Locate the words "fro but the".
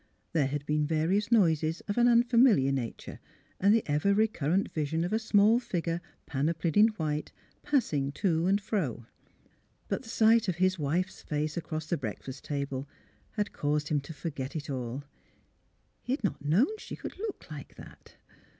8.59-10.09